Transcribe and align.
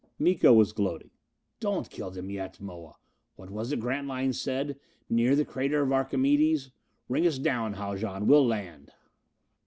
Miko 0.17 0.51
was 0.51 0.73
gloating. 0.73 1.11
"Don't 1.59 1.91
kill 1.91 2.09
them 2.09 2.31
yet, 2.31 2.59
Moa. 2.59 2.95
What 3.35 3.51
was 3.51 3.71
it 3.71 3.79
Grantline 3.79 4.33
said? 4.33 4.79
Near 5.11 5.35
the 5.35 5.45
crater 5.45 5.83
of 5.83 5.91
Archimedes? 5.93 6.71
Ring 7.07 7.27
us 7.27 7.37
down, 7.37 7.73
Haljan! 7.73 8.25
We'll 8.25 8.47
land." 8.47 8.89